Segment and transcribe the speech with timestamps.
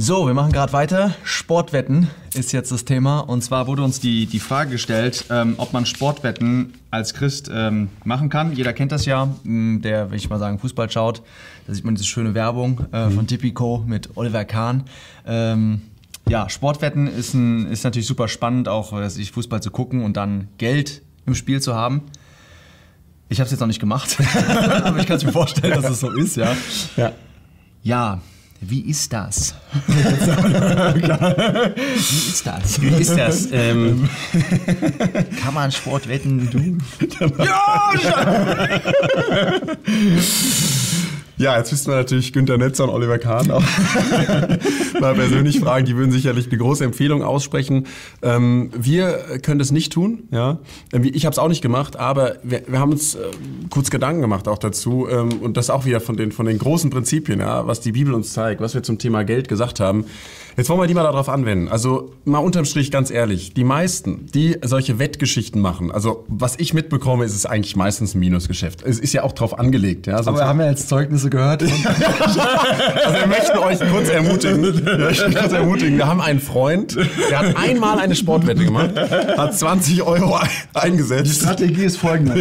[0.00, 1.16] So, wir machen gerade weiter.
[1.24, 3.18] Sportwetten ist jetzt das Thema.
[3.18, 7.88] Und zwar wurde uns die, die Frage gestellt, ähm, ob man Sportwetten als Christ ähm,
[8.04, 8.52] machen kann.
[8.52, 11.22] Jeder kennt das ja, mh, der, will ich mal sagen, Fußball schaut.
[11.66, 14.84] Da sieht man diese schöne Werbung äh, von Tipico mit Oliver Kahn.
[15.26, 15.82] Ähm,
[16.28, 20.16] ja, Sportwetten ist, ein, ist natürlich super spannend, auch äh, sich Fußball zu gucken und
[20.16, 22.02] dann Geld im Spiel zu haben.
[23.30, 24.16] Ich habe es jetzt noch nicht gemacht,
[24.84, 26.56] aber ich kann es mir vorstellen, dass es so ist, ja.
[26.96, 27.12] Ja.
[27.82, 28.20] Ja,
[28.60, 29.54] wie ist das?
[29.86, 30.00] wie
[32.30, 32.80] ist das?
[32.80, 33.48] Wie ist das?
[33.52, 34.08] Ähm,
[35.40, 36.50] Kann man Sport wetten?
[36.50, 36.58] Du?
[37.44, 37.92] ja,
[41.38, 43.62] jetzt müssten wir natürlich Günter Netzer und Oliver Kahn auch
[45.00, 45.86] mal persönlich fragen.
[45.86, 47.86] Die würden sicherlich eine große Empfehlung aussprechen.
[48.22, 50.24] Ähm, wir können das nicht tun.
[50.30, 50.58] Ja,
[50.92, 53.18] Ähm, Ich habe es auch nicht gemacht, aber wir, wir haben uns äh,
[53.70, 55.06] kurz Gedanken gemacht auch dazu.
[55.08, 58.14] Ähm, und das auch wieder von den, von den großen Prinzipien, ja, was die Bibel
[58.14, 60.06] uns zeigt, was wir zum Thema Geld gesagt haben.
[60.56, 61.68] Jetzt wollen wir die mal darauf anwenden.
[61.68, 66.74] Also mal unterm Strich ganz ehrlich, die meisten, die solche Wettgeschichten machen, also was ich
[66.74, 68.82] mitbekomme, ist es eigentlich meistens ein Minusgeschäft.
[68.82, 70.08] Es ist ja auch drauf angelegt.
[70.08, 71.62] Ja, sonst Aber wir haben ja jetzt Zeugnisse gehört.
[71.62, 71.74] also
[73.18, 74.58] wir möchten euch kurz ermutigen.
[74.84, 75.96] Wir möchten kurz ermutigen.
[75.96, 76.96] Wir haben einen Freund,
[77.30, 82.34] der hat einmal eine Sportwette gemacht, hat 20 Euro ein- eingesetzt Strategie ist folgende.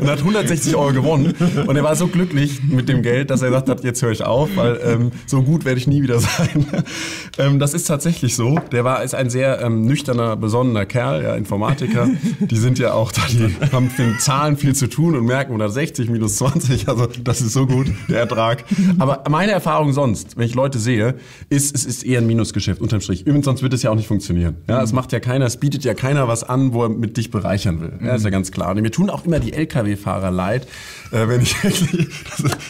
[0.00, 1.34] und hat 160 Euro gewonnen.
[1.66, 4.22] Und er war so glücklich mit dem Geld, dass er gesagt hat, jetzt höre ich
[4.24, 6.66] auf, weil ähm, so gut werde ich nie wieder sein.
[7.38, 8.58] ähm, das ist tatsächlich so.
[8.72, 12.08] Der war ist ein sehr ähm, nüchterner, besonnener Kerl, ja, Informatiker.
[12.40, 16.08] Die sind ja auch da, die haben mit Zahlen viel zu tun und merken 160
[16.10, 18.64] minus 20, also das ist so gut, der Ertrag.
[18.98, 21.14] Aber meine Erfahrung sonst, wenn ich Leute sehe,
[21.48, 23.20] ist, es ist eher ein Minusgeschäft, unterm Strich.
[23.24, 24.56] Übrigens, sonst wird es ja auch nicht funktionieren.
[24.68, 27.30] Ja, es macht ja keiner, es bietet ja keiner was an, wo er mit dich
[27.30, 27.92] bereichern will.
[28.04, 28.72] Ja, ist ja ganz klar.
[28.72, 30.66] Und mir tun auch immer die LKW-Fahrer leid,
[31.12, 31.54] äh, wenn ich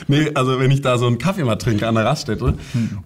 [0.08, 2.54] nee, also wenn ich da so einen Kaffee mal trinke an der Raststätte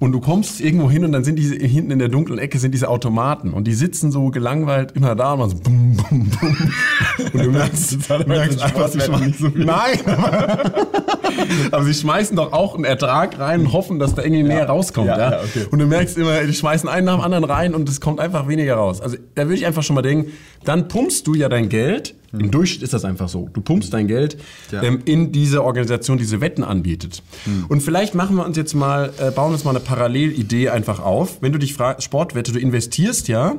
[0.01, 2.73] und du kommst irgendwo hin und dann sind diese hinten in der dunklen Ecke sind
[2.73, 6.57] diese Automaten und die sitzen so gelangweilt immer da und man so bum, bum, bum.
[7.33, 9.99] Und du merkst, du merkst einfach, sie schmeißen, nein,
[11.71, 15.07] aber sie schmeißen doch auch einen Ertrag rein und hoffen, dass da irgendwie mehr rauskommt.
[15.09, 15.67] Ja, Ja, ja, okay.
[15.71, 18.49] Und du merkst immer, die schmeißen einen nach dem anderen rein und es kommt einfach
[18.49, 19.01] weniger raus.
[19.01, 20.33] Also da würde ich einfach schon mal denken,
[20.65, 24.09] dann pumpst du ja dein Geld, im Durchschnitt ist das einfach so, du pumpst dein
[24.09, 24.37] Geld
[24.73, 24.83] Ja.
[24.83, 27.23] ähm, in diese Organisation, die diese Wetten anbietet.
[27.69, 31.43] Und vielleicht machen wir uns jetzt mal, äh, bauen uns mal eine Parallelidee einfach auf.
[31.43, 33.55] Wenn du dich fragst, Sportwette, du investierst ja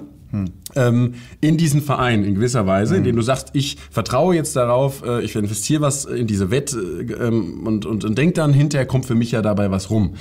[0.75, 5.21] ähm, in diesen Verein in gewisser Weise, indem du sagst, ich vertraue jetzt darauf, äh,
[5.21, 9.05] ich investiere was in diese Wette äh, ähm, und, und, und denk dann, hinterher kommt
[9.05, 10.15] für mich ja dabei was rum.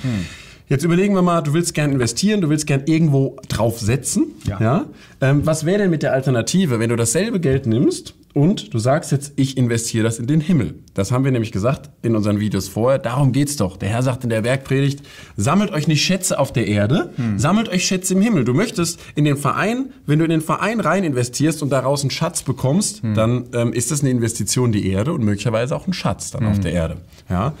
[0.67, 4.27] Jetzt überlegen wir mal, du willst gern investieren, du willst gern irgendwo drauf setzen.
[4.47, 4.85] Ja.
[5.21, 9.13] Ähm, was wäre denn mit der Alternative, wenn du dasselbe Geld nimmst und du sagst
[9.13, 10.75] jetzt, ich investiere das in den Himmel?
[10.93, 12.99] Das haben wir nämlich gesagt in unseren Videos vorher.
[12.99, 13.77] Darum geht's doch.
[13.77, 15.01] Der Herr sagt in der Bergpredigt,
[15.37, 18.43] sammelt euch nicht Schätze auf der Erde, sammelt euch Schätze im Himmel.
[18.43, 22.11] Du möchtest in den Verein, wenn du in den Verein rein investierst und daraus einen
[22.11, 25.93] Schatz bekommst, dann ähm, ist das eine Investition in die Erde und möglicherweise auch ein
[25.93, 26.97] Schatz dann auf der Erde.
[27.29, 27.53] Ja.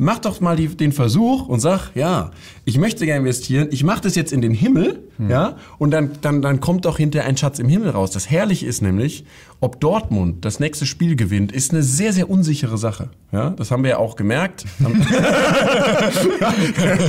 [0.00, 2.30] Mach doch mal die, den Versuch und sag, ja,
[2.64, 6.40] ich möchte gerne investieren, ich mache das jetzt in den Himmel, ja, und dann, dann,
[6.40, 8.12] dann kommt doch hinterher ein Schatz im Himmel raus.
[8.12, 9.24] Das Herrliche ist nämlich,
[9.60, 13.08] ob Dortmund das nächste Spiel gewinnt, ist eine sehr, sehr unsichere Sache.
[13.32, 14.64] Ja, das haben wir ja auch gemerkt.
[14.84, 15.04] Am-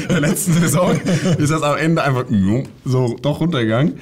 [0.09, 0.99] der letzten Saison
[1.37, 2.25] ist das am Ende einfach
[2.85, 3.99] so doch runtergegangen.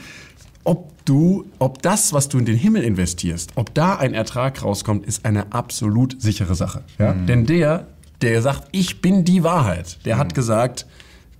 [0.64, 5.06] Ob du, ob das, was du in den Himmel investierst, ob da ein Ertrag rauskommt,
[5.06, 6.84] ist eine absolut sichere Sache.
[7.00, 7.12] Ja?
[7.14, 7.88] Denn der,
[8.22, 10.85] der sagt, ich bin die Wahrheit, der hat gesagt,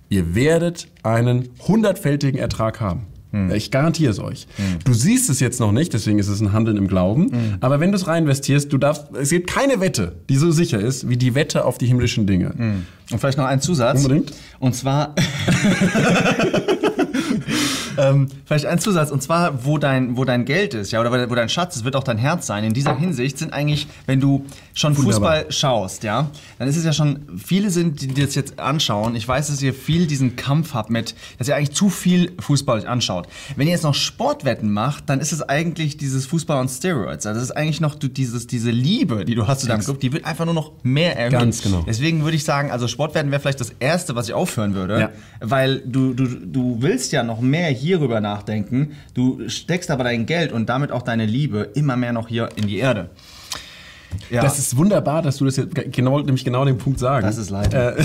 [0.08, 3.06] ihr werdet einen hundertfältigen Ertrag haben.
[3.52, 4.46] Ich garantiere es euch.
[4.84, 7.58] Du siehst es jetzt noch nicht, deswegen ist es ein Handeln im Glauben.
[7.60, 11.10] Aber wenn du es reinvestierst, du darfst, es gibt keine Wette, die so sicher ist
[11.10, 12.54] wie die Wette auf die himmlischen Dinge.
[13.10, 14.02] Und vielleicht noch ein Zusatz.
[14.02, 14.32] Unbedingt.
[14.60, 15.14] Und zwar.
[17.98, 19.10] ähm, vielleicht ein Zusatz.
[19.10, 21.96] Und zwar, wo dein, wo dein Geld ist, ja, oder wo dein Schatz ist, wird
[21.96, 22.64] auch dein Herz sein.
[22.64, 25.12] In dieser Hinsicht sind eigentlich, wenn du schon Wunderbar.
[25.12, 29.14] Fußball schaust, ja, dann ist es ja schon, viele sind, die das jetzt anschauen.
[29.16, 32.78] Ich weiß, dass ihr viel diesen Kampf habt mit, dass ihr eigentlich zu viel Fußball
[32.78, 33.28] euch anschaut.
[33.56, 37.26] Wenn ihr jetzt noch Sportwetten macht, dann ist es eigentlich dieses Fußball on Steroids.
[37.26, 40.00] Also das ist eigentlich noch du, dieses, diese Liebe, die du hast zu deinem Club,
[40.00, 41.32] die wird einfach nur noch mehr erhöht.
[41.32, 41.84] Ganz genau.
[41.86, 45.00] Deswegen würde ich sagen, also Sportwetten wäre vielleicht das Erste, was ich aufhören würde.
[45.00, 45.10] Ja.
[45.40, 48.92] Weil du, du, du willst ja noch mehr hierüber nachdenken.
[49.14, 52.66] Du steckst aber dein Geld und damit auch deine Liebe immer mehr noch hier in
[52.66, 53.10] die Erde.
[54.30, 54.40] Ja.
[54.42, 57.26] Das ist wunderbar, dass du das jetzt ge- genau, nämlich genau den Punkt sagen.
[57.26, 57.74] Das ist leid.
[57.74, 57.92] Äh,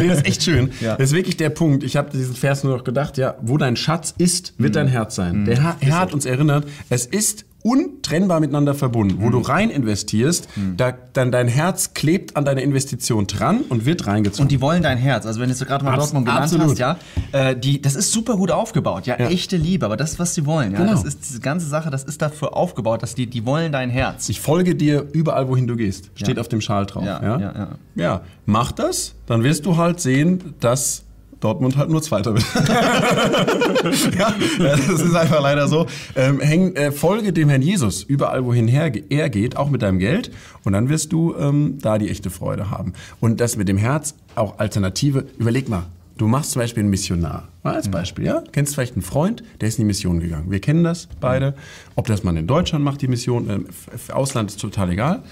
[0.00, 0.70] nee, das ist echt schön.
[0.82, 0.96] Ja.
[0.96, 1.82] Das ist wirklich der Punkt.
[1.82, 5.14] Ich habe diesen Vers nur noch gedacht, ja, wo dein Schatz ist, wird dein Herz
[5.14, 5.46] sein.
[5.46, 9.16] Der Herr, Herr hat uns erinnert, es ist untrennbar miteinander verbunden.
[9.22, 14.06] Wo du rein investierst, da, dann dein Herz klebt an deiner Investition dran und wird
[14.06, 14.42] reingezogen.
[14.44, 15.24] Und die wollen dein Herz.
[15.24, 16.68] Also wenn du jetzt gerade mal Abs- Dortmund genannt absolut.
[16.72, 16.98] hast, ja,
[17.32, 19.06] äh, die, das ist super gut aufgebaut.
[19.06, 19.28] Ja, Ja.
[19.30, 20.72] echte Liebe, aber das ist, was sie wollen.
[20.72, 20.90] Ja, Genau.
[20.92, 24.28] das ist diese ganze Sache, das ist dafür aufgebaut, dass die, die wollen dein Herz.
[24.28, 26.10] ich folge dir überall, wohin du gehst.
[26.16, 26.40] Steht Ja.
[26.42, 27.04] auf dem Schal drauf.
[27.04, 27.68] Ja, ja, ja.
[27.94, 31.04] Ja, mach das, dann wirst du halt sehen, dass
[31.44, 32.44] Dortmund halt nur Zweiter wird.
[34.18, 35.86] ja, das ist einfach leider so.
[36.16, 38.90] Ähm, häng, äh, folge dem Herrn Jesus überall, wohin er
[39.30, 40.30] geht, auch mit deinem Geld.
[40.64, 42.94] Und dann wirst du ähm, da die echte Freude haben.
[43.20, 45.84] Und das mit dem Herz, auch Alternative, überleg mal.
[46.16, 47.48] Du machst zum Beispiel einen Missionar.
[47.64, 48.44] Mal als Beispiel, ja?
[48.52, 50.48] Kennst vielleicht einen Freund, der ist in die Mission gegangen.
[50.48, 51.54] Wir kennen das beide.
[51.96, 55.22] Ob das man in Deutschland macht, die Mission, f- Ausland ist total egal.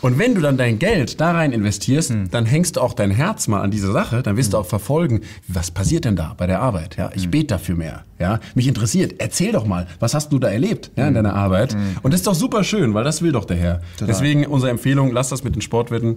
[0.00, 3.48] Und wenn du dann dein Geld da rein investierst, dann hängst du auch dein Herz
[3.48, 6.60] mal an diese Sache, dann wirst du auch verfolgen, was passiert denn da bei der
[6.62, 6.96] Arbeit?
[6.96, 8.04] Ja, ich bete dafür mehr.
[8.18, 9.16] Ja, mich interessiert.
[9.18, 11.76] Erzähl doch mal, was hast du da erlebt ja, in deiner Arbeit?
[12.02, 13.82] Und das ist doch super schön, weil das will doch der Herr.
[14.00, 16.16] Deswegen unsere Empfehlung, lass das mit den Sportwetten,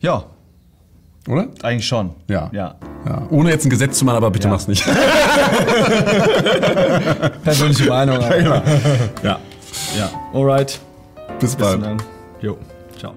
[0.00, 0.24] Ja,
[1.28, 1.48] oder?
[1.62, 2.10] eigentlich schon.
[2.28, 2.48] Ja.
[2.52, 2.74] ja.
[3.06, 4.52] Ja, ohne jetzt ein Gesetz zu machen, aber bitte Ja.
[4.54, 4.84] mach's nicht.
[7.44, 8.16] Persönliche Meinung.
[8.16, 8.62] aber-
[9.22, 9.38] ja.
[9.96, 10.10] ja.
[10.34, 10.80] Alright.
[11.38, 11.82] Bis Bis bald.
[11.84, 12.02] dann.
[12.40, 12.56] Jo.
[12.98, 13.14] Ciao.